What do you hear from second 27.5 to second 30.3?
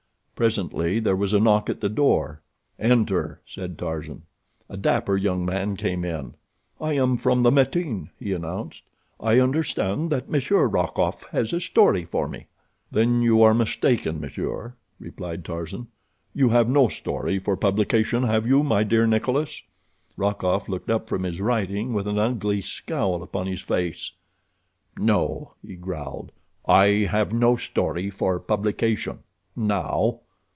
story for publication—now."